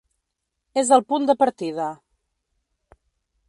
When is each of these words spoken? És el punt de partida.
És 0.83 0.89
el 0.97 1.03
punt 1.11 1.29
de 1.31 1.37
partida. 1.43 1.91